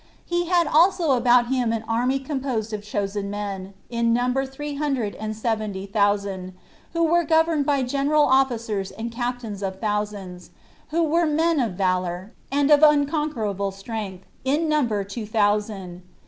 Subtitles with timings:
[0.25, 5.13] He had also about him an army composed of chosen men, in number three hundred
[5.13, 6.53] and seventy thousand,
[6.93, 10.49] who were governed by general officers and captains of thousands,
[10.89, 16.01] who were men of valor, and of unconquerable strength, in number two thousand.